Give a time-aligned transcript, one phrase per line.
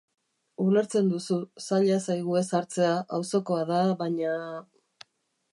[0.63, 4.37] Ulertzen duzu, zaila zaigu ez hartzea, auzokoa da, baina...